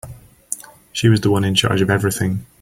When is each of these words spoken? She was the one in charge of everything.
She 0.93 1.09
was 1.09 1.21
the 1.21 1.29
one 1.29 1.43
in 1.43 1.53
charge 1.53 1.81
of 1.81 1.91
everything. 1.91 2.47